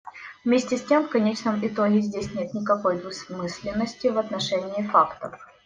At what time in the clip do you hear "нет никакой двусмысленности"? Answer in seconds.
2.33-4.07